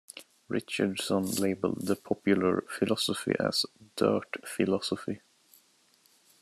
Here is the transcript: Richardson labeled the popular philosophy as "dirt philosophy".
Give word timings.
Richardson 0.49 1.21
labeled 1.33 1.85
the 1.85 1.95
popular 1.95 2.63
philosophy 2.67 3.35
as 3.39 3.67
"dirt 3.97 4.37
philosophy". 4.43 5.21